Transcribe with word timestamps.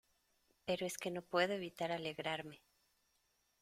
pero 0.65 0.87
es 0.87 0.97
que 0.97 1.11
no 1.11 1.21
puedo 1.21 1.53
evitar 1.53 1.91
alegrarme. 1.91 2.59